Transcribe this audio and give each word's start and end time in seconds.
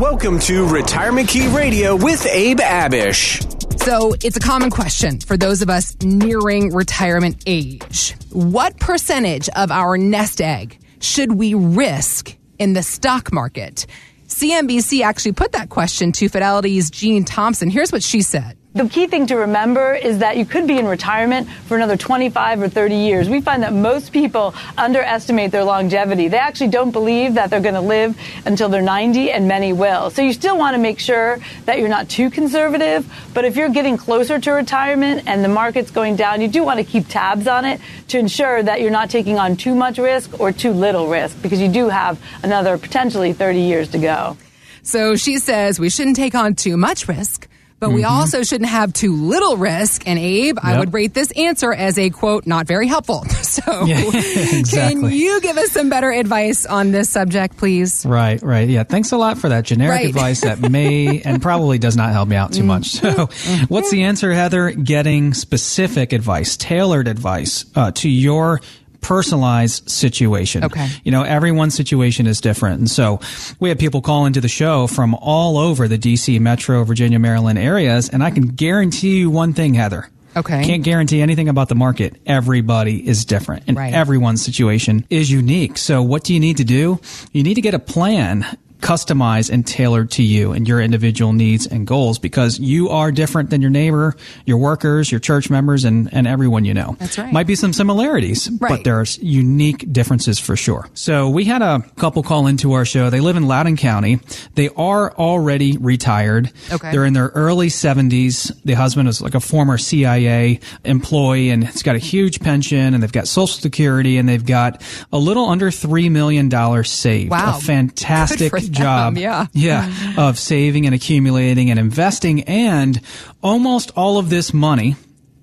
Welcome 0.00 0.38
to 0.38 0.66
Retirement 0.66 1.28
Key 1.28 1.46
Radio 1.48 1.94
with 1.94 2.24
Abe 2.24 2.60
Abish. 2.60 3.78
So 3.82 4.14
it's 4.24 4.38
a 4.38 4.40
common 4.40 4.70
question 4.70 5.20
for 5.20 5.36
those 5.36 5.60
of 5.60 5.68
us 5.68 5.94
nearing 6.02 6.72
retirement 6.72 7.42
age. 7.44 8.16
What 8.32 8.80
percentage 8.80 9.50
of 9.50 9.70
our 9.70 9.98
nest 9.98 10.40
egg 10.40 10.78
should 11.00 11.32
we 11.32 11.52
risk 11.52 12.34
in 12.58 12.72
the 12.72 12.82
stock 12.82 13.30
market? 13.30 13.84
CNBC 14.26 15.02
actually 15.02 15.32
put 15.32 15.52
that 15.52 15.68
question 15.68 16.12
to 16.12 16.30
Fidelity's 16.30 16.90
Jeanne 16.90 17.26
Thompson. 17.26 17.68
Here's 17.68 17.92
what 17.92 18.02
she 18.02 18.22
said. 18.22 18.56
The 18.72 18.88
key 18.88 19.08
thing 19.08 19.26
to 19.26 19.34
remember 19.34 19.94
is 19.94 20.18
that 20.18 20.36
you 20.36 20.46
could 20.46 20.68
be 20.68 20.78
in 20.78 20.86
retirement 20.86 21.48
for 21.66 21.76
another 21.76 21.96
25 21.96 22.62
or 22.62 22.68
30 22.68 22.94
years. 22.94 23.28
We 23.28 23.40
find 23.40 23.64
that 23.64 23.72
most 23.72 24.12
people 24.12 24.54
underestimate 24.78 25.50
their 25.50 25.64
longevity. 25.64 26.28
They 26.28 26.38
actually 26.38 26.68
don't 26.68 26.92
believe 26.92 27.34
that 27.34 27.50
they're 27.50 27.60
going 27.60 27.74
to 27.74 27.80
live 27.80 28.16
until 28.46 28.68
they're 28.68 28.80
90, 28.80 29.32
and 29.32 29.48
many 29.48 29.72
will. 29.72 30.10
So 30.10 30.22
you 30.22 30.32
still 30.32 30.56
want 30.56 30.74
to 30.74 30.78
make 30.78 31.00
sure 31.00 31.40
that 31.64 31.80
you're 31.80 31.88
not 31.88 32.08
too 32.08 32.30
conservative. 32.30 33.12
But 33.34 33.44
if 33.44 33.56
you're 33.56 33.70
getting 33.70 33.96
closer 33.96 34.38
to 34.38 34.52
retirement 34.52 35.24
and 35.26 35.44
the 35.44 35.48
market's 35.48 35.90
going 35.90 36.14
down, 36.14 36.40
you 36.40 36.46
do 36.46 36.62
want 36.62 36.78
to 36.78 36.84
keep 36.84 37.08
tabs 37.08 37.48
on 37.48 37.64
it 37.64 37.80
to 38.08 38.20
ensure 38.20 38.62
that 38.62 38.80
you're 38.80 38.92
not 38.92 39.10
taking 39.10 39.36
on 39.36 39.56
too 39.56 39.74
much 39.74 39.98
risk 39.98 40.38
or 40.38 40.52
too 40.52 40.70
little 40.70 41.08
risk 41.08 41.42
because 41.42 41.60
you 41.60 41.68
do 41.68 41.88
have 41.88 42.22
another 42.44 42.78
potentially 42.78 43.32
30 43.32 43.62
years 43.62 43.88
to 43.88 43.98
go. 43.98 44.36
So 44.84 45.16
she 45.16 45.38
says 45.38 45.80
we 45.80 45.90
shouldn't 45.90 46.14
take 46.14 46.36
on 46.36 46.54
too 46.54 46.76
much 46.76 47.08
risk 47.08 47.48
but 47.80 47.88
mm-hmm. 47.88 47.96
we 47.96 48.04
also 48.04 48.42
shouldn't 48.42 48.68
have 48.68 48.92
too 48.92 49.16
little 49.16 49.56
risk. 49.56 50.06
And 50.06 50.18
Abe, 50.18 50.56
yep. 50.56 50.64
I 50.64 50.78
would 50.78 50.92
rate 50.92 51.14
this 51.14 51.30
answer 51.32 51.72
as 51.72 51.98
a 51.98 52.10
quote, 52.10 52.46
not 52.46 52.66
very 52.66 52.86
helpful. 52.86 53.24
So 53.50 53.84
yeah, 53.84 53.98
exactly. 53.98 55.10
can 55.10 55.10
you 55.10 55.40
give 55.40 55.58
us 55.58 55.72
some 55.72 55.88
better 55.88 56.12
advice 56.12 56.66
on 56.66 56.92
this 56.92 57.10
subject, 57.10 57.56
please? 57.56 58.06
Right, 58.06 58.40
right. 58.42 58.68
Yeah. 58.68 58.84
Thanks 58.84 59.10
a 59.10 59.16
lot 59.16 59.38
for 59.38 59.48
that 59.48 59.64
generic 59.64 59.96
right. 59.96 60.08
advice 60.08 60.42
that 60.42 60.60
may 60.60 61.20
and 61.24 61.42
probably 61.42 61.78
does 61.78 61.96
not 61.96 62.12
help 62.12 62.28
me 62.28 62.36
out 62.36 62.52
too 62.52 62.62
much. 62.62 62.90
So 62.90 63.10
mm-hmm. 63.10 63.64
what's 63.64 63.90
the 63.90 64.04
answer, 64.04 64.32
Heather? 64.32 64.70
Getting 64.70 65.34
specific 65.34 66.12
advice, 66.12 66.56
tailored 66.56 67.08
advice 67.08 67.64
uh, 67.74 67.90
to 67.92 68.08
your 68.08 68.60
personalized 69.00 69.88
situation. 69.88 70.64
Okay. 70.64 70.88
You 71.04 71.12
know, 71.12 71.22
everyone's 71.22 71.74
situation 71.74 72.26
is 72.26 72.40
different. 72.40 72.78
And 72.78 72.90
so 72.90 73.20
we 73.58 73.68
have 73.68 73.78
people 73.78 74.02
call 74.02 74.26
into 74.26 74.40
the 74.40 74.48
show 74.48 74.86
from 74.86 75.14
all 75.14 75.58
over 75.58 75.88
the 75.88 75.98
DC, 75.98 76.40
Metro, 76.40 76.84
Virginia, 76.84 77.18
Maryland 77.18 77.58
areas. 77.58 78.08
And 78.08 78.22
I 78.22 78.30
can 78.30 78.48
guarantee 78.48 79.18
you 79.18 79.30
one 79.30 79.52
thing, 79.52 79.74
Heather. 79.74 80.08
Okay. 80.36 80.64
Can't 80.64 80.84
guarantee 80.84 81.20
anything 81.20 81.48
about 81.48 81.68
the 81.68 81.74
market. 81.74 82.20
Everybody 82.24 83.06
is 83.06 83.24
different 83.24 83.64
and 83.66 83.76
right. 83.76 83.92
everyone's 83.92 84.44
situation 84.44 85.04
is 85.10 85.30
unique. 85.30 85.76
So 85.76 86.02
what 86.02 86.22
do 86.22 86.34
you 86.34 86.40
need 86.40 86.58
to 86.58 86.64
do? 86.64 87.00
You 87.32 87.42
need 87.42 87.54
to 87.54 87.60
get 87.60 87.74
a 87.74 87.80
plan 87.80 88.46
customized 88.80 89.50
and 89.50 89.66
tailored 89.66 90.10
to 90.12 90.22
you 90.22 90.52
and 90.52 90.66
your 90.66 90.80
individual 90.80 91.32
needs 91.32 91.66
and 91.66 91.86
goals 91.86 92.18
because 92.18 92.58
you 92.58 92.88
are 92.88 93.12
different 93.12 93.50
than 93.50 93.60
your 93.60 93.70
neighbor, 93.70 94.16
your 94.46 94.58
workers, 94.58 95.10
your 95.10 95.20
church 95.20 95.50
members, 95.50 95.84
and, 95.84 96.12
and 96.12 96.26
everyone 96.26 96.64
you 96.64 96.74
know. 96.74 96.96
That's 96.98 97.18
right. 97.18 97.32
Might 97.32 97.46
be 97.46 97.54
some 97.54 97.72
similarities, 97.72 98.50
right. 98.60 98.70
but 98.70 98.84
there 98.84 98.98
are 98.98 99.04
unique 99.20 99.92
differences 99.92 100.38
for 100.38 100.56
sure. 100.56 100.88
So 100.94 101.28
we 101.28 101.44
had 101.44 101.62
a 101.62 101.80
couple 101.96 102.22
call 102.22 102.46
into 102.46 102.72
our 102.72 102.84
show. 102.84 103.10
They 103.10 103.20
live 103.20 103.36
in 103.36 103.46
Loudoun 103.46 103.76
County. 103.76 104.20
They 104.54 104.68
are 104.70 105.12
already 105.14 105.76
retired. 105.76 106.52
Okay. 106.72 106.90
They're 106.90 107.04
in 107.04 107.12
their 107.12 107.28
early 107.28 107.68
70s. 107.68 108.60
The 108.64 108.74
husband 108.74 109.08
is 109.08 109.20
like 109.20 109.34
a 109.34 109.40
former 109.40 109.78
CIA 109.78 110.60
employee 110.84 111.50
and 111.50 111.66
he's 111.66 111.82
got 111.82 111.96
a 111.96 112.00
huge 112.00 112.40
pension 112.40 112.94
and 112.94 113.02
they've 113.02 113.12
got 113.12 113.28
social 113.28 113.60
security 113.60 114.16
and 114.16 114.28
they've 114.28 114.44
got 114.44 114.82
a 115.12 115.18
little 115.18 115.48
under 115.48 115.70
$3 115.70 116.10
million 116.10 116.50
saved. 116.84 117.30
Wow. 117.30 117.56
A 117.56 117.60
fantastic 117.60 118.52
job. 118.70 119.16
Yeah. 119.16 119.46
Yeah. 119.52 120.14
Of 120.16 120.38
saving 120.38 120.86
and 120.86 120.94
accumulating 120.94 121.70
and 121.70 121.78
investing. 121.78 122.42
And 122.44 123.00
almost 123.42 123.92
all 123.96 124.18
of 124.18 124.30
this 124.30 124.52
money 124.54 124.96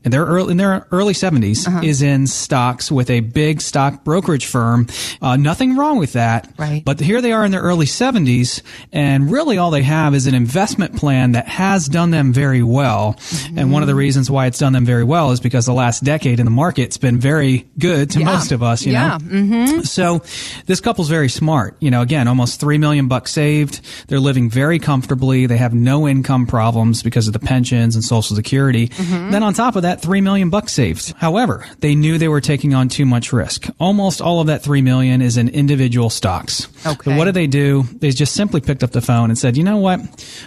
in 0.08 0.12
their 0.12 0.26
early, 0.26 0.52
in 0.52 0.58
their 0.58 0.88
early 0.92 1.14
70s 1.14 1.68
uh-huh. 1.68 1.82
is 1.84 2.02
in 2.02 2.28
stocks 2.28 2.90
with 2.90 3.10
a 3.10 3.20
big 3.20 3.60
stock 3.60 4.06
brokerage 4.06 4.46
firm. 4.46 4.88
Uh, 5.22 5.36
nothing 5.36 5.76
wrong 5.76 5.98
with 5.98 6.14
that. 6.14 6.50
Right. 6.58 6.84
But 6.84 7.02
here 7.02 7.20
they 7.22 7.34
are 7.34 7.44
in 7.44 7.52
their 7.52 7.62
early 7.62 7.86
70s, 7.86 8.62
and 8.94 9.30
really 9.30 9.58
all 9.58 9.70
they 9.70 9.84
have 9.84 10.16
is 10.16 10.26
an 10.26 10.34
investment 10.34 10.96
plan 10.96 11.34
that 11.34 11.48
has 11.50 11.90
done 11.90 12.12
them 12.12 12.32
very 12.32 12.64
well. 12.64 13.16
Mm-hmm. 13.18 13.60
And 13.60 13.72
one 13.74 13.84
of 13.84 13.88
the 13.88 13.96
reasons 13.96 14.32
why 14.32 14.46
it's 14.46 14.60
done 14.60 14.72
them 14.72 14.86
very 14.86 15.04
well 15.04 15.32
is 15.32 15.42
because 15.42 15.66
the 15.66 15.74
last 15.74 16.06
decade 16.06 16.40
in 16.40 16.46
the 16.46 16.52
market's 16.52 16.98
been 16.98 17.20
very 17.20 17.68
good 17.78 18.10
to 18.12 18.20
yeah. 18.20 18.26
most 18.26 18.54
of 18.54 18.64
us. 18.64 18.86
You 18.86 18.94
yeah. 18.94 19.08
know. 19.08 19.18
Mm-hmm. 19.18 19.82
So 19.82 20.22
this 20.68 20.80
couple's 20.80 21.10
very 21.10 21.28
smart. 21.28 21.76
You 21.82 21.92
know, 21.92 22.02
again, 22.02 22.30
almost 22.30 22.62
three 22.62 22.78
million 22.78 23.10
bucks 23.10 23.34
saved. 23.34 23.82
They're 24.08 24.22
living 24.22 24.50
very 24.50 24.80
comfortably. 24.80 25.48
They 25.48 25.58
have 25.58 25.74
no 25.74 26.08
income 26.08 26.48
problems 26.48 27.04
because 27.04 27.28
of 27.28 27.34
the 27.34 27.40
pensions 27.40 27.96
and 27.96 28.04
Social 28.04 28.38
Security. 28.38 28.88
Mm-hmm. 28.88 29.32
Then 29.32 29.44
on 29.44 29.54
top 29.54 29.76
of 29.76 29.82
that 29.82 29.97
that 29.98 30.06
3 30.06 30.22
million 30.22 30.50
bucks 30.50 30.74
saved. 30.74 31.14
However, 31.18 31.66
they 31.80 31.96
knew 31.96 32.18
they 32.18 32.28
were 32.28 32.42
taking 32.42 32.74
on 32.74 32.90
too 32.90 33.06
much 33.06 33.34
risk. 33.34 33.68
Almost 33.80 34.22
all 34.22 34.40
of 34.40 34.48
that 34.48 34.62
3 34.62 34.82
million 34.82 35.22
is 35.22 35.38
in 35.38 35.50
individual 35.50 36.10
stocks. 36.10 36.68
Okay. 36.86 37.12
So 37.12 37.18
what 37.18 37.26
did 37.26 37.34
they 37.34 37.48
do? 37.48 37.84
They 37.84 38.12
just 38.12 38.34
simply 38.34 38.62
picked 38.62 38.84
up 38.84 38.92
the 38.92 39.02
phone 39.02 39.30
and 39.30 39.38
said, 39.38 39.58
"You 39.58 39.64
know 39.64 39.78
what? 39.78 40.00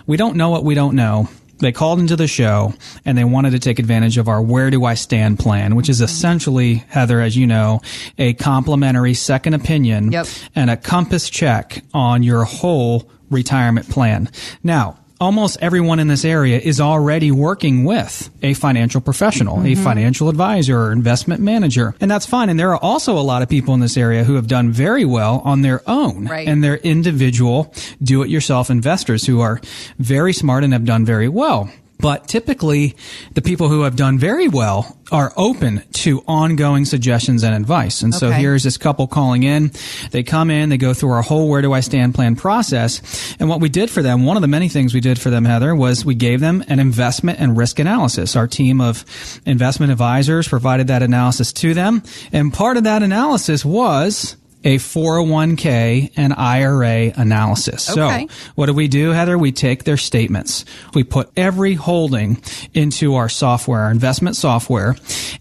We 0.06 0.16
don't 0.16 0.36
know 0.36 0.50
what 0.50 0.64
we 0.64 0.74
don't 0.74 0.94
know." 0.94 1.28
They 1.58 1.72
called 1.72 1.98
into 2.00 2.16
the 2.16 2.26
show 2.26 2.72
and 3.04 3.18
they 3.18 3.24
wanted 3.24 3.50
to 3.50 3.58
take 3.58 3.78
advantage 3.78 4.16
of 4.16 4.28
our 4.28 4.40
Where 4.40 4.70
Do 4.70 4.86
I 4.86 4.94
Stand 4.94 5.38
plan, 5.38 5.76
which 5.76 5.90
is 5.90 5.98
mm-hmm. 5.98 6.04
essentially, 6.06 6.74
Heather, 6.88 7.20
as 7.20 7.36
you 7.36 7.46
know, 7.46 7.82
a 8.16 8.32
complimentary 8.34 9.12
second 9.12 9.52
opinion 9.52 10.10
yep. 10.10 10.26
and 10.54 10.70
a 10.70 10.76
compass 10.78 11.28
check 11.28 11.84
on 11.92 12.22
your 12.22 12.44
whole 12.44 13.10
retirement 13.28 13.90
plan. 13.90 14.30
Now, 14.62 14.99
almost 15.20 15.58
everyone 15.60 15.98
in 15.98 16.08
this 16.08 16.24
area 16.24 16.58
is 16.58 16.80
already 16.80 17.30
working 17.30 17.84
with 17.84 18.30
a 18.42 18.54
financial 18.54 19.00
professional, 19.00 19.58
mm-hmm. 19.58 19.66
a 19.66 19.74
financial 19.74 20.28
advisor 20.28 20.78
or 20.78 20.92
investment 20.92 21.42
manager. 21.42 21.94
And 22.00 22.10
that's 22.10 22.26
fine. 22.26 22.48
And 22.48 22.58
there 22.58 22.72
are 22.72 22.82
also 22.82 23.18
a 23.18 23.20
lot 23.20 23.42
of 23.42 23.48
people 23.48 23.74
in 23.74 23.80
this 23.80 23.96
area 23.96 24.24
who 24.24 24.34
have 24.36 24.46
done 24.46 24.72
very 24.72 25.04
well 25.04 25.42
on 25.44 25.62
their 25.62 25.82
own 25.88 26.26
right. 26.26 26.48
and 26.48 26.64
they're 26.64 26.76
individual 26.76 27.72
do 28.02 28.22
it 28.22 28.30
yourself 28.30 28.70
investors 28.70 29.26
who 29.26 29.40
are 29.40 29.60
very 29.98 30.32
smart 30.32 30.64
and 30.64 30.72
have 30.72 30.84
done 30.84 31.04
very 31.04 31.28
well. 31.28 31.70
But 32.00 32.28
typically, 32.28 32.96
the 33.34 33.42
people 33.42 33.68
who 33.68 33.82
have 33.82 33.96
done 33.96 34.18
very 34.18 34.48
well 34.48 34.98
are 35.12 35.32
open 35.36 35.82
to 35.92 36.22
ongoing 36.26 36.84
suggestions 36.84 37.42
and 37.42 37.54
advice. 37.54 38.02
And 38.02 38.14
so 38.14 38.30
here's 38.30 38.62
this 38.62 38.76
couple 38.76 39.06
calling 39.06 39.42
in. 39.42 39.72
They 40.10 40.22
come 40.22 40.50
in, 40.50 40.68
they 40.68 40.76
go 40.76 40.94
through 40.94 41.10
our 41.10 41.22
whole 41.22 41.48
Where 41.48 41.62
Do 41.62 41.72
I 41.72 41.80
Stand 41.80 42.14
plan 42.14 42.36
process. 42.36 43.36
And 43.40 43.48
what 43.48 43.60
we 43.60 43.68
did 43.68 43.90
for 43.90 44.02
them, 44.02 44.24
one 44.24 44.36
of 44.36 44.40
the 44.40 44.48
many 44.48 44.68
things 44.68 44.94
we 44.94 45.00
did 45.00 45.20
for 45.20 45.30
them, 45.30 45.44
Heather, 45.44 45.74
was 45.74 46.04
we 46.04 46.14
gave 46.14 46.40
them 46.40 46.64
an 46.68 46.78
investment 46.78 47.40
and 47.40 47.56
risk 47.56 47.78
analysis. 47.78 48.36
Our 48.36 48.46
team 48.46 48.80
of 48.80 49.04
investment 49.44 49.92
advisors 49.92 50.48
provided 50.48 50.86
that 50.86 51.02
analysis 51.02 51.52
to 51.54 51.74
them. 51.74 52.02
And 52.32 52.52
part 52.52 52.76
of 52.76 52.84
that 52.84 53.02
analysis 53.02 53.64
was 53.64 54.36
a 54.64 54.76
401k 54.76 56.12
and 56.16 56.34
IRA 56.34 57.12
analysis. 57.16 57.90
Okay. 57.90 58.26
So 58.26 58.34
what 58.54 58.66
do 58.66 58.74
we 58.74 58.88
do, 58.88 59.10
Heather? 59.10 59.38
We 59.38 59.52
take 59.52 59.84
their 59.84 59.96
statements. 59.96 60.64
We 60.94 61.04
put 61.04 61.30
every 61.36 61.74
holding 61.74 62.42
into 62.74 63.14
our 63.14 63.28
software, 63.28 63.80
our 63.80 63.90
investment 63.90 64.36
software, 64.36 64.96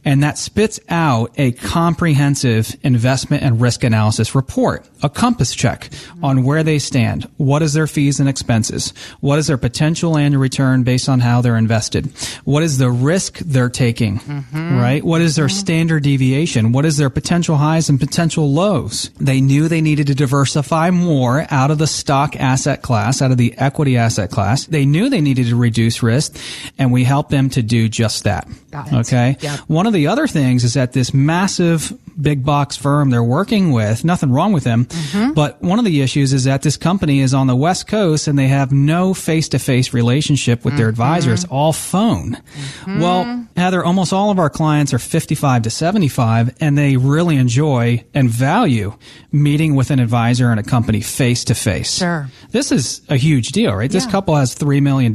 and 0.06 0.24
that 0.24 0.38
spits 0.38 0.80
out 0.90 1.32
a 1.38 1.52
comprehensive 1.52 2.76
investment 2.84 3.44
and 3.44 3.60
risk 3.60 3.84
analysis 3.84 4.36
report, 4.36 4.88
a 5.04 5.10
compass 5.10 5.54
check 5.54 5.90
on 6.24 6.44
where 6.44 6.64
they 6.64 6.80
stand. 6.80 7.30
What 7.38 7.62
is 7.62 7.74
their 7.74 7.88
fees 7.88 8.20
and 8.20 8.30
expenses? 8.30 8.94
What 9.20 9.40
is 9.40 9.48
their 9.48 9.58
potential 9.58 10.18
annual 10.18 10.42
return 10.42 10.84
based 10.84 11.10
on 11.10 11.20
how 11.20 11.42
they're 11.42 11.58
invested? 11.58 12.08
What 12.46 12.64
is 12.64 12.78
the 12.78 12.90
risk 12.90 13.40
they're 13.40 13.70
taking? 13.70 14.20
Mm-hmm. 14.20 14.78
Right? 14.80 15.04
What 15.04 15.22
is 15.22 15.36
their 15.36 15.50
standard 15.50 16.04
deviation? 16.04 16.72
What 16.72 16.86
is 16.86 16.98
their 16.98 17.10
potential 17.10 17.58
highs 17.58 17.90
and 17.90 18.00
potential 18.00 18.52
lows? 18.52 19.09
They 19.18 19.42
knew 19.42 19.68
they 19.68 19.82
needed 19.82 20.08
to 20.08 20.16
diversify 20.16 20.92
more 20.92 21.46
out 21.50 21.72
of 21.72 21.78
the 21.78 21.88
stock 21.88 22.36
asset 22.36 22.82
class, 22.82 23.22
out 23.22 23.32
of 23.32 23.38
the 23.38 23.58
equity 23.58 23.98
asset 23.98 24.32
class. 24.32 24.66
They 24.66 24.86
knew 24.86 25.10
they 25.10 25.22
needed 25.22 25.48
to 25.48 25.56
reduce 25.56 26.04
risk, 26.04 26.38
and 26.78 26.92
we 26.92 27.04
helped 27.04 27.32
them 27.32 27.50
to 27.52 27.62
do 27.62 27.90
just 27.90 28.24
that. 28.24 28.48
Okay. 28.94 29.38
Yep. 29.40 29.60
One 29.62 29.88
of 29.88 29.94
the 29.94 30.08
other 30.08 30.28
things 30.28 30.64
is 30.64 30.76
that 30.76 30.94
this 30.94 31.14
massive 31.14 31.92
big 32.22 32.44
box 32.44 32.76
firm 32.76 33.10
they're 33.10 33.24
working 33.24 33.72
with, 33.72 34.04
nothing 34.04 34.32
wrong 34.32 34.52
with 34.52 34.64
them, 34.64 34.86
mm-hmm. 34.86 35.34
but 35.34 35.62
one 35.62 35.80
of 35.80 35.86
the 35.86 36.02
issues 36.02 36.34
is 36.34 36.44
that 36.44 36.62
this 36.62 36.78
company 36.78 37.22
is 37.22 37.34
on 37.34 37.48
the 37.48 37.56
West 37.56 37.88
Coast 37.88 38.28
and 38.28 38.38
they 38.38 38.48
have 38.48 38.72
no 38.72 39.14
face 39.14 39.50
to 39.50 39.60
face 39.60 39.94
relationship 39.94 40.64
with 40.64 40.74
mm-hmm. 40.74 40.80
their 40.80 40.90
advisor. 40.90 41.34
It's 41.34 41.46
all 41.46 41.74
phone. 41.74 42.34
Mm-hmm. 42.34 43.00
Well, 43.00 43.48
Heather, 43.56 43.84
almost 43.84 44.14
all 44.14 44.32
of 44.32 44.40
our 44.40 44.50
clients 44.50 44.94
are 44.94 45.00
55 45.00 45.64
to 45.64 45.70
75 45.70 46.56
and 46.60 46.78
they 46.78 46.98
really 46.98 47.38
enjoy 47.38 48.04
and 48.14 48.30
value 48.30 48.96
meeting 49.32 49.76
with 49.76 49.92
an 49.92 50.00
advisor 50.00 50.52
and 50.52 50.60
a 50.60 50.64
company 50.64 51.02
face 51.02 51.44
to 51.46 51.56
face. 51.56 51.98
Sure. 51.98 52.30
This 52.52 52.72
is 52.72 53.02
a 53.10 53.18
huge 53.18 53.50
deal, 53.50 53.76
right? 53.76 53.92
This 53.92 54.06
couple 54.06 54.36
has 54.36 54.56
$3 54.56 54.82
million 54.82 55.14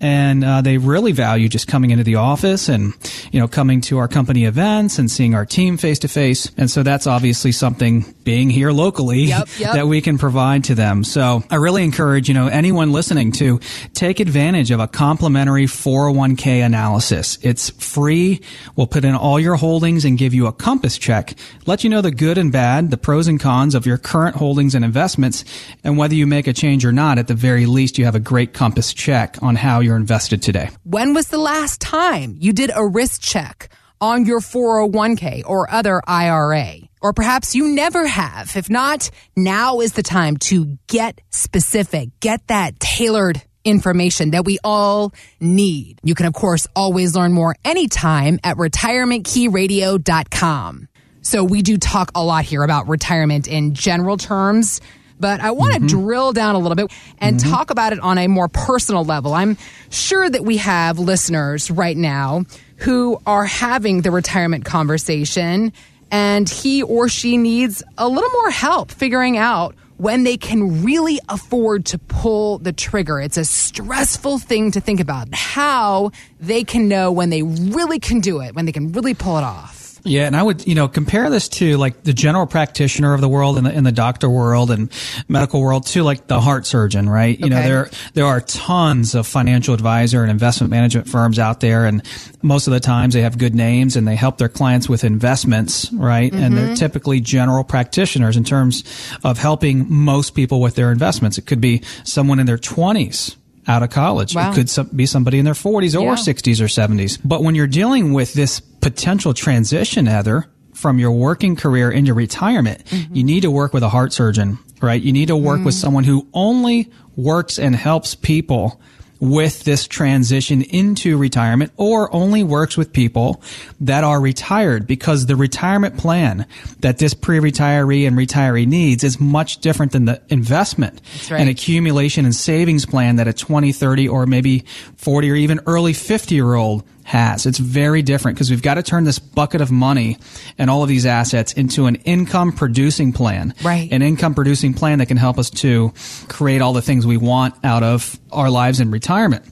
and 0.00 0.44
uh, 0.44 0.60
they 0.62 0.78
really 0.78 1.12
value 1.12 1.48
just 1.48 1.66
coming 1.66 1.90
into 1.90 2.04
the 2.04 2.16
office 2.16 2.68
and 2.68 2.94
you 3.32 3.40
know 3.40 3.48
coming 3.48 3.80
to 3.82 3.98
our 3.98 4.08
company 4.08 4.44
events 4.44 4.98
and 4.98 5.10
seeing 5.10 5.34
our 5.34 5.46
team 5.46 5.76
face 5.76 5.98
to 6.00 6.08
face. 6.08 6.50
And 6.56 6.70
so 6.70 6.82
that's 6.82 7.06
obviously 7.06 7.52
something 7.52 8.04
being 8.24 8.50
here 8.50 8.70
locally 8.72 9.24
Yep, 9.24 9.48
yep. 9.58 9.74
that 9.74 9.88
we 9.88 10.00
can 10.00 10.18
provide 10.18 10.64
to 10.64 10.74
them. 10.74 11.04
So 11.04 11.42
I 11.50 11.56
really 11.56 11.84
encourage 11.84 12.28
you 12.28 12.34
know 12.34 12.48
anyone 12.48 12.92
listening 12.92 13.32
to 13.32 13.60
take 13.94 14.20
advantage 14.20 14.70
of 14.70 14.80
a 14.80 14.88
complimentary 14.88 15.66
401k 15.66 16.64
analysis. 16.64 17.38
It's 17.42 17.70
free. 17.70 18.40
We'll 18.76 18.86
put 18.86 19.04
in 19.04 19.14
all 19.14 19.40
your 19.40 19.56
holdings 19.56 20.04
and 20.04 20.18
give 20.18 20.34
you 20.34 20.46
a 20.46 20.52
compass 20.52 20.98
check, 20.98 21.34
let 21.66 21.84
you 21.84 21.90
know 21.90 22.00
the 22.00 22.10
good 22.10 22.38
and 22.38 22.52
bad, 22.52 22.90
the 22.90 22.96
pros 22.96 23.28
and 23.28 23.40
cons 23.40 23.74
of 23.74 23.86
your 23.86 23.98
current 23.98 24.36
holdings 24.36 24.74
and 24.74 24.84
investments, 24.84 25.44
and 25.84 25.98
whether 25.98 26.14
you 26.14 26.26
make 26.26 26.46
a 26.46 26.52
change 26.52 26.84
or 26.84 26.92
not. 26.92 27.18
At 27.18 27.28
the 27.28 27.34
very 27.34 27.66
least, 27.66 27.98
you 27.98 28.04
have 28.04 28.14
a 28.14 28.20
great 28.20 28.52
compass 28.52 28.92
check 28.94 29.36
on 29.42 29.56
how 29.56 29.80
you're 29.80 29.96
invested 29.96 30.42
today. 30.42 30.70
When 30.84 31.14
was 31.14 31.28
the 31.28 31.38
last 31.38 31.80
time 31.80 32.36
you 32.38 32.52
did 32.52 32.70
a 32.74 32.86
risk 32.86 33.17
check 33.18 33.68
on 34.00 34.26
your 34.26 34.40
401k 34.40 35.42
or 35.46 35.70
other 35.70 36.00
IRA? 36.06 36.74
Or 37.00 37.12
perhaps 37.12 37.54
you 37.54 37.74
never 37.74 38.06
have. 38.06 38.56
If 38.56 38.70
not, 38.70 39.10
now 39.36 39.80
is 39.80 39.92
the 39.92 40.02
time 40.02 40.36
to 40.38 40.78
get 40.86 41.20
specific, 41.30 42.08
get 42.20 42.46
that 42.48 42.80
tailored 42.80 43.42
information 43.64 44.30
that 44.30 44.44
we 44.44 44.58
all 44.64 45.12
need. 45.40 46.00
You 46.02 46.14
can, 46.14 46.26
of 46.26 46.32
course, 46.32 46.66
always 46.74 47.14
learn 47.14 47.32
more 47.32 47.54
anytime 47.64 48.40
at 48.42 48.56
retirementkeyradio.com. 48.56 50.88
So 51.20 51.44
we 51.44 51.62
do 51.62 51.76
talk 51.76 52.10
a 52.14 52.24
lot 52.24 52.44
here 52.44 52.62
about 52.62 52.88
retirement 52.88 53.48
in 53.48 53.74
general 53.74 54.16
terms, 54.16 54.80
but 55.20 55.40
I 55.40 55.50
want 55.50 55.74
to 55.74 55.80
mm-hmm. 55.80 56.04
drill 56.04 56.32
down 56.32 56.54
a 56.54 56.58
little 56.58 56.76
bit 56.76 56.92
and 57.18 57.38
mm-hmm. 57.38 57.50
talk 57.50 57.70
about 57.70 57.92
it 57.92 58.00
on 58.00 58.18
a 58.18 58.28
more 58.28 58.48
personal 58.48 59.04
level. 59.04 59.34
I'm 59.34 59.56
sure 59.90 60.28
that 60.28 60.44
we 60.44 60.58
have 60.58 60.98
listeners 60.98 61.70
right 61.70 61.96
now 61.96 62.44
who 62.78 63.20
are 63.26 63.44
having 63.44 64.02
the 64.02 64.10
retirement 64.10 64.64
conversation 64.64 65.72
and 66.10 66.48
he 66.48 66.82
or 66.82 67.08
she 67.08 67.36
needs 67.36 67.82
a 67.98 68.08
little 68.08 68.30
more 68.30 68.50
help 68.50 68.90
figuring 68.90 69.36
out 69.36 69.74
when 69.98 70.22
they 70.22 70.36
can 70.36 70.84
really 70.84 71.18
afford 71.28 71.84
to 71.86 71.98
pull 71.98 72.58
the 72.58 72.72
trigger. 72.72 73.20
It's 73.20 73.36
a 73.36 73.44
stressful 73.44 74.38
thing 74.38 74.70
to 74.70 74.80
think 74.80 75.00
about. 75.00 75.28
How 75.34 76.12
they 76.40 76.62
can 76.62 76.88
know 76.88 77.10
when 77.10 77.30
they 77.30 77.42
really 77.42 77.98
can 77.98 78.20
do 78.20 78.40
it, 78.40 78.54
when 78.54 78.64
they 78.64 78.72
can 78.72 78.92
really 78.92 79.14
pull 79.14 79.38
it 79.38 79.44
off. 79.44 79.77
Yeah, 80.04 80.26
and 80.26 80.36
I 80.36 80.42
would, 80.42 80.66
you 80.66 80.74
know, 80.74 80.88
compare 80.88 81.28
this 81.30 81.48
to 81.50 81.76
like 81.76 82.02
the 82.04 82.12
general 82.12 82.46
practitioner 82.46 83.14
of 83.14 83.20
the 83.20 83.28
world 83.28 83.56
and 83.56 83.66
the, 83.66 83.72
in 83.72 83.84
the 83.84 83.92
doctor 83.92 84.28
world 84.28 84.70
and 84.70 84.90
medical 85.28 85.60
world 85.60 85.86
to 85.86 86.02
like 86.02 86.26
the 86.26 86.40
heart 86.40 86.66
surgeon, 86.66 87.08
right? 87.08 87.38
You 87.38 87.48
know, 87.48 87.62
there 87.62 87.90
there 88.14 88.26
are 88.26 88.40
tons 88.40 89.14
of 89.14 89.26
financial 89.26 89.74
advisor 89.74 90.22
and 90.22 90.30
investment 90.30 90.70
management 90.70 91.08
firms 91.08 91.38
out 91.38 91.60
there, 91.60 91.84
and 91.84 92.02
most 92.42 92.66
of 92.66 92.72
the 92.72 92.80
times 92.80 93.14
they 93.14 93.22
have 93.22 93.38
good 93.38 93.54
names 93.54 93.96
and 93.96 94.06
they 94.06 94.16
help 94.16 94.38
their 94.38 94.48
clients 94.48 94.88
with 94.88 95.04
investments, 95.04 95.92
right? 95.92 96.32
And 96.32 96.56
they're 96.56 96.66
mm-hmm. 96.66 96.74
typically 96.74 97.20
general 97.20 97.64
practitioners 97.64 98.36
in 98.36 98.44
terms 98.44 98.84
of 99.24 99.38
helping 99.38 99.92
most 99.92 100.34
people 100.34 100.60
with 100.60 100.74
their 100.74 100.92
investments. 100.92 101.38
It 101.38 101.46
could 101.46 101.60
be 101.60 101.82
someone 102.04 102.38
in 102.38 102.46
their 102.46 102.58
twenties. 102.58 103.36
Out 103.66 103.82
of 103.82 103.90
college. 103.90 104.34
Wow. 104.34 104.50
It 104.50 104.54
could 104.54 104.96
be 104.96 105.04
somebody 105.04 105.38
in 105.38 105.44
their 105.44 105.52
40s 105.52 105.94
or 105.94 106.02
Yeah. 106.02 106.14
60s 106.14 106.62
or 106.62 106.68
70s. 106.68 107.18
But 107.22 107.42
when 107.42 107.54
you're 107.54 107.66
dealing 107.66 108.14
with 108.14 108.32
this 108.32 108.62
potential 108.80 109.34
transition, 109.34 110.06
Heather, 110.06 110.46
from 110.74 110.98
your 110.98 111.12
working 111.12 111.56
career 111.56 111.90
into 111.90 112.14
retirement, 112.14 112.84
mm-hmm. 112.84 113.14
you 113.14 113.24
need 113.24 113.40
to 113.40 113.50
work 113.50 113.72
with 113.72 113.82
a 113.82 113.88
heart 113.88 114.12
surgeon, 114.12 114.58
right? 114.80 115.00
You 115.00 115.12
need 115.12 115.28
to 115.28 115.36
work 115.36 115.64
with 115.64 115.74
mm. 115.74 115.80
someone 115.80 116.04
who 116.04 116.28
only 116.32 116.90
works 117.16 117.58
and 117.58 117.74
helps 117.74 118.14
people 118.14 118.80
with 119.20 119.64
this 119.64 119.86
transition 119.88 120.62
into 120.62 121.18
retirement 121.18 121.72
or 121.76 122.14
only 122.14 122.44
works 122.44 122.76
with 122.76 122.92
people 122.92 123.42
that 123.80 124.04
are 124.04 124.20
retired 124.20 124.86
because 124.86 125.26
the 125.26 125.36
retirement 125.36 125.96
plan 125.98 126.46
that 126.80 126.98
this 126.98 127.14
pre-retiree 127.14 128.06
and 128.06 128.16
retiree 128.16 128.66
needs 128.66 129.02
is 129.02 129.18
much 129.18 129.58
different 129.58 129.92
than 129.92 130.04
the 130.04 130.22
investment 130.28 131.00
right. 131.30 131.40
and 131.40 131.48
accumulation 131.48 132.24
and 132.24 132.34
savings 132.34 132.86
plan 132.86 133.16
that 133.16 133.26
a 133.26 133.32
20, 133.32 133.72
30 133.72 134.08
or 134.08 134.26
maybe 134.26 134.64
40 134.96 135.30
or 135.30 135.34
even 135.34 135.60
early 135.66 135.92
50 135.92 136.34
year 136.34 136.54
old 136.54 136.84
has. 137.08 137.46
It's 137.46 137.58
very 137.58 138.02
different 138.02 138.36
because 138.36 138.50
we've 138.50 138.62
got 138.62 138.74
to 138.74 138.82
turn 138.82 139.04
this 139.04 139.18
bucket 139.18 139.62
of 139.62 139.70
money 139.70 140.18
and 140.58 140.68
all 140.68 140.82
of 140.82 140.90
these 140.90 141.06
assets 141.06 141.54
into 141.54 141.86
an 141.86 141.94
income 141.96 142.52
producing 142.52 143.14
plan. 143.14 143.54
Right. 143.64 143.90
An 143.90 144.02
income 144.02 144.34
producing 144.34 144.74
plan 144.74 144.98
that 144.98 145.06
can 145.06 145.16
help 145.16 145.38
us 145.38 145.48
to 145.50 145.94
create 146.28 146.60
all 146.60 146.74
the 146.74 146.82
things 146.82 147.06
we 147.06 147.16
want 147.16 147.54
out 147.64 147.82
of 147.82 148.20
our 148.30 148.50
lives 148.50 148.78
in 148.78 148.90
retirement. 148.90 149.42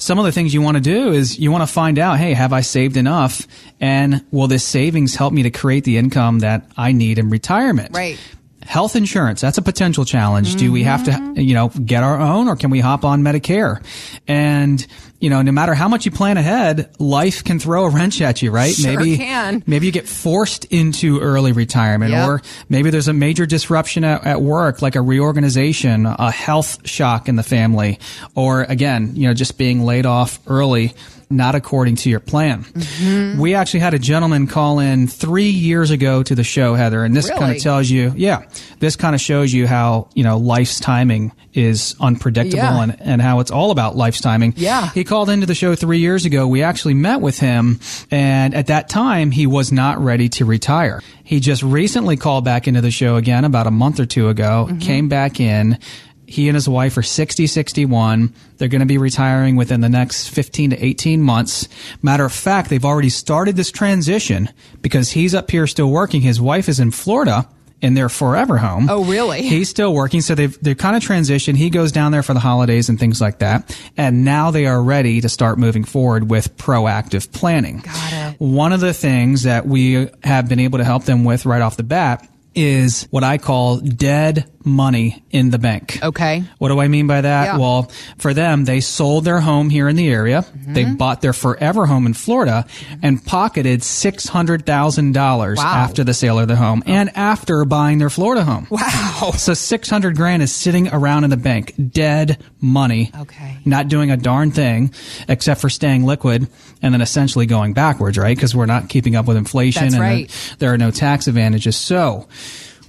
Some 0.00 0.18
of 0.18 0.24
the 0.24 0.32
things 0.32 0.54
you 0.54 0.62
want 0.62 0.78
to 0.78 0.82
do 0.82 1.12
is 1.12 1.38
you 1.38 1.52
want 1.52 1.62
to 1.62 1.72
find 1.72 1.98
out, 1.98 2.18
hey, 2.18 2.32
have 2.32 2.54
I 2.54 2.62
saved 2.62 2.96
enough? 2.96 3.46
And 3.78 4.24
will 4.30 4.46
this 4.46 4.64
savings 4.64 5.14
help 5.14 5.34
me 5.34 5.42
to 5.42 5.50
create 5.50 5.84
the 5.84 5.98
income 5.98 6.38
that 6.38 6.66
I 6.78 6.92
need 6.92 7.18
in 7.18 7.28
retirement? 7.28 7.94
Right. 7.94 8.18
Health 8.62 8.96
insurance, 8.96 9.40
that's 9.40 9.58
a 9.58 9.62
potential 9.62 10.06
challenge. 10.06 10.54
Do 10.54 10.72
we 10.72 10.84
have 10.84 11.04
to, 11.04 11.10
mm-hmm. 11.10 11.40
you 11.40 11.52
know, 11.52 11.68
get 11.68 12.04
our 12.04 12.18
own 12.18 12.48
or 12.48 12.56
can 12.56 12.70
we 12.70 12.80
hop 12.80 13.04
on 13.04 13.22
Medicare? 13.22 13.84
And, 14.28 14.86
you 15.22 15.30
know, 15.30 15.40
no 15.40 15.52
matter 15.52 15.72
how 15.72 15.88
much 15.88 16.04
you 16.04 16.10
plan 16.10 16.36
ahead, 16.36 16.90
life 16.98 17.44
can 17.44 17.58
throw 17.58 17.84
a 17.86 17.88
wrench 17.90 18.20
at 18.20 18.42
you, 18.42 18.50
right? 18.50 18.74
Sure 18.74 18.98
maybe, 18.98 19.16
can. 19.16 19.62
maybe 19.66 19.86
you 19.86 19.92
get 19.92 20.08
forced 20.08 20.64
into 20.66 21.20
early 21.20 21.52
retirement 21.52 22.10
Yep. 22.10 22.28
or 22.28 22.42
maybe 22.68 22.90
there's 22.90 23.08
a 23.08 23.12
major 23.12 23.46
disruption 23.46 24.02
at, 24.04 24.26
at 24.26 24.42
work, 24.42 24.82
like 24.82 24.96
a 24.96 25.00
reorganization, 25.00 26.06
a 26.06 26.30
health 26.30 26.86
shock 26.88 27.28
in 27.28 27.36
the 27.36 27.42
family, 27.42 27.98
or 28.34 28.62
again, 28.64 29.12
you 29.14 29.26
know, 29.28 29.34
just 29.34 29.56
being 29.58 29.84
laid 29.84 30.06
off 30.06 30.38
early. 30.46 30.92
Not 31.30 31.54
according 31.54 31.96
to 31.96 32.10
your 32.10 32.20
plan. 32.20 32.62
Mm-hmm. 32.64 33.40
We 33.40 33.54
actually 33.54 33.80
had 33.80 33.94
a 33.94 33.98
gentleman 33.98 34.46
call 34.46 34.80
in 34.80 35.06
three 35.08 35.48
years 35.48 35.90
ago 35.90 36.22
to 36.22 36.34
the 36.34 36.44
show, 36.44 36.74
Heather, 36.74 37.04
and 37.04 37.16
this 37.16 37.30
kind 37.30 37.56
of 37.56 37.62
tells 37.62 37.88
you, 37.88 38.12
yeah, 38.14 38.42
this 38.80 38.96
kind 38.96 39.14
of 39.14 39.20
shows 39.22 39.50
you 39.50 39.66
how, 39.66 40.10
you 40.12 40.24
know, 40.24 40.36
life's 40.36 40.78
timing 40.78 41.32
is 41.54 41.96
unpredictable 42.00 42.58
Yeah. 42.62 42.82
and, 42.82 43.00
and 43.00 43.22
how 43.22 43.40
it's 43.40 43.50
all 43.50 43.70
about 43.70 43.96
life's 43.96 44.20
timing. 44.20 44.52
Yeah. 44.58 44.90
He 44.90 45.04
called 45.12 45.28
into 45.28 45.44
the 45.44 45.54
show 45.54 45.74
three 45.74 45.98
years 45.98 46.24
ago. 46.24 46.48
We 46.48 46.62
actually 46.62 46.94
met 46.94 47.20
with 47.20 47.38
him, 47.38 47.80
and 48.10 48.54
at 48.54 48.68
that 48.68 48.88
time, 48.88 49.30
he 49.30 49.46
was 49.46 49.70
not 49.70 49.98
ready 49.98 50.30
to 50.30 50.46
retire. 50.46 51.02
He 51.22 51.38
just 51.38 51.62
recently 51.62 52.16
called 52.16 52.46
back 52.46 52.66
into 52.66 52.80
the 52.80 52.90
show 52.90 53.16
again 53.16 53.44
about 53.44 53.66
a 53.66 53.70
month 53.70 54.00
or 54.00 54.06
two 54.06 54.30
ago, 54.30 54.68
mm-hmm. 54.70 54.78
came 54.78 55.10
back 55.10 55.38
in. 55.38 55.78
He 56.26 56.48
and 56.48 56.54
his 56.54 56.66
wife 56.66 56.96
are 56.96 57.02
60, 57.02 57.46
61. 57.46 58.32
They're 58.56 58.68
going 58.68 58.80
to 58.80 58.86
be 58.86 58.96
retiring 58.96 59.54
within 59.56 59.82
the 59.82 59.90
next 59.90 60.28
15 60.28 60.70
to 60.70 60.82
18 60.82 61.20
months. 61.20 61.68
Matter 62.00 62.24
of 62.24 62.32
fact, 62.32 62.70
they've 62.70 62.82
already 62.82 63.10
started 63.10 63.54
this 63.54 63.70
transition 63.70 64.48
because 64.80 65.10
he's 65.10 65.34
up 65.34 65.50
here 65.50 65.66
still 65.66 65.90
working. 65.90 66.22
His 66.22 66.40
wife 66.40 66.70
is 66.70 66.80
in 66.80 66.90
Florida 66.90 67.46
in 67.82 67.94
their 67.94 68.08
forever 68.08 68.56
home. 68.56 68.88
Oh, 68.88 69.04
really? 69.04 69.42
He's 69.48 69.68
still 69.68 69.92
working. 69.92 70.20
So 70.22 70.34
they've, 70.34 70.56
they're 70.62 70.74
kind 70.76 70.96
of 70.96 71.02
transitioned. 71.02 71.56
He 71.56 71.68
goes 71.68 71.92
down 71.92 72.12
there 72.12 72.22
for 72.22 72.32
the 72.32 72.40
holidays 72.40 72.88
and 72.88 72.98
things 72.98 73.20
like 73.20 73.40
that. 73.40 73.76
And 73.96 74.24
now 74.24 74.52
they 74.52 74.66
are 74.66 74.80
ready 74.80 75.20
to 75.20 75.28
start 75.28 75.58
moving 75.58 75.84
forward 75.84 76.30
with 76.30 76.56
proactive 76.56 77.30
planning. 77.32 77.80
Got 77.80 78.12
it. 78.12 78.36
One 78.38 78.72
of 78.72 78.80
the 78.80 78.94
things 78.94 79.42
that 79.42 79.66
we 79.66 80.08
have 80.22 80.48
been 80.48 80.60
able 80.60 80.78
to 80.78 80.84
help 80.84 81.04
them 81.04 81.24
with 81.24 81.44
right 81.44 81.60
off 81.60 81.76
the 81.76 81.82
bat 81.82 82.26
is 82.54 83.08
what 83.10 83.24
I 83.24 83.38
call 83.38 83.78
dead 83.78 84.50
money 84.64 85.22
in 85.30 85.50
the 85.50 85.58
bank. 85.58 85.98
Okay. 86.02 86.44
What 86.58 86.68
do 86.68 86.80
I 86.80 86.88
mean 86.88 87.06
by 87.06 87.20
that? 87.22 87.44
Yeah. 87.44 87.58
Well, 87.58 87.90
for 88.18 88.32
them, 88.34 88.64
they 88.64 88.80
sold 88.80 89.24
their 89.24 89.40
home 89.40 89.70
here 89.70 89.88
in 89.88 89.96
the 89.96 90.08
area. 90.10 90.44
They 90.54 90.84
Mm-hmm. 90.84 90.94
bought 90.96 91.20
their 91.22 91.32
forever 91.32 91.86
home 91.86 92.06
in 92.06 92.14
Florida 92.14 92.66
and 93.02 93.24
pocketed 93.24 93.80
$600,000 93.80 95.56
Wow. 95.56 95.62
after 95.64 96.04
the 96.04 96.14
sale 96.14 96.38
of 96.38 96.48
their 96.48 96.56
home 96.56 96.82
and 96.86 97.10
after 97.16 97.64
buying 97.64 97.98
their 97.98 98.10
Florida 98.10 98.44
home. 98.44 98.66
Wow. 98.70 99.32
So 99.36 99.54
600 99.54 100.16
grand 100.16 100.42
is 100.42 100.52
sitting 100.52 100.88
around 100.88 101.24
in 101.24 101.30
the 101.30 101.36
bank, 101.36 101.74
dead 101.90 102.38
money. 102.60 103.10
Okay. 103.20 103.58
Not 103.64 103.88
doing 103.88 104.10
a 104.10 104.16
darn 104.16 104.50
thing 104.50 104.92
except 105.28 105.60
for 105.60 105.70
staying 105.70 106.04
liquid 106.04 106.48
and 106.82 106.92
then 106.94 107.00
essentially 107.00 107.46
going 107.46 107.72
backwards, 107.74 108.18
right? 108.18 108.36
Because 108.36 108.54
we're 108.54 108.66
not 108.66 108.88
keeping 108.88 109.14
up 109.16 109.26
with 109.26 109.36
inflation 109.36 109.82
That's 109.84 109.94
and 109.94 110.02
right. 110.02 110.28
there, 110.28 110.56
there 110.58 110.74
are 110.74 110.78
no 110.78 110.90
tax 110.90 111.26
advantages. 111.28 111.76
So, 111.76 112.28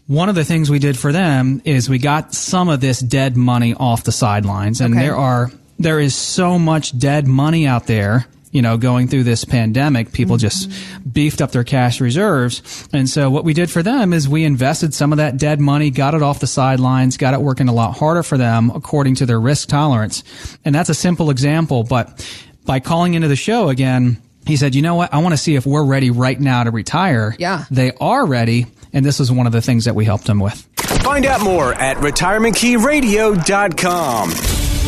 one 0.07 0.29
of 0.29 0.35
the 0.35 0.43
things 0.43 0.69
we 0.69 0.79
did 0.79 0.97
for 0.97 1.11
them 1.11 1.61
is 1.63 1.89
we 1.89 1.97
got 1.97 2.33
some 2.33 2.69
of 2.69 2.81
this 2.81 2.99
dead 2.99 3.37
money 3.37 3.73
off 3.73 4.03
the 4.03 4.11
sidelines. 4.11 4.81
And 4.81 4.93
Okay. 4.93 5.03
there 5.03 5.15
are 5.15 5.51
there 5.79 5.99
is 5.99 6.15
so 6.15 6.59
much 6.59 6.97
dead 6.97 7.27
money 7.27 7.65
out 7.65 7.87
there 7.87 8.27
you 8.51 8.61
know 8.61 8.77
going 8.77 9.07
through 9.07 9.23
this 9.23 9.43
pandemic. 9.45 10.11
People 10.11 10.37
mm-hmm. 10.37 10.41
just 10.41 10.69
beefed 11.11 11.41
up 11.41 11.51
their 11.51 11.63
cash 11.63 11.99
reserves. 11.99 12.87
And 12.93 13.09
so 13.09 13.29
what 13.29 13.43
we 13.43 13.53
did 13.53 13.71
for 13.71 13.81
them 13.81 14.13
is 14.13 14.29
we 14.29 14.43
invested 14.45 14.93
some 14.93 15.11
of 15.11 15.17
that 15.17 15.37
dead 15.37 15.59
money 15.59 15.89
got 15.89 16.13
it 16.13 16.21
off 16.21 16.39
the 16.39 16.47
sidelines 16.47 17.17
got 17.17 17.33
it 17.33 17.41
working 17.41 17.67
a 17.67 17.73
lot 17.73 17.97
harder 17.97 18.23
for 18.23 18.37
them 18.37 18.71
according 18.75 19.15
to 19.15 19.25
their 19.25 19.39
risk 19.41 19.69
tolerance. 19.69 20.23
And 20.63 20.73
that's 20.75 20.89
a 20.89 20.93
simple 20.93 21.29
example 21.29 21.83
but 21.83 22.25
by 22.65 22.79
calling 22.79 23.15
into 23.15 23.27
the 23.27 23.35
show 23.35 23.69
again 23.69 24.21
he 24.45 24.55
said 24.57 24.75
you 24.75 24.81
know 24.81 24.95
what 24.95 25.13
i 25.13 25.17
want 25.19 25.33
to 25.33 25.37
see 25.37 25.55
if 25.55 25.65
we're 25.65 25.83
ready 25.85 26.11
right 26.11 26.39
now 26.39 26.63
to 26.63 26.71
retire 26.71 27.35
Yeah. 27.39 27.65
they 27.71 27.91
are 27.99 28.25
ready 28.25 28.67
and 28.93 29.05
this 29.05 29.19
is 29.19 29.31
one 29.31 29.47
of 29.47 29.53
the 29.53 29.61
things 29.61 29.85
that 29.85 29.95
we 29.95 30.05
helped 30.05 30.25
them 30.25 30.39
with 30.39 30.67
Find 31.03 31.25
out 31.25 31.41
more 31.41 31.73
at 31.73 31.97
retirementkeyradio.com. 31.97 34.29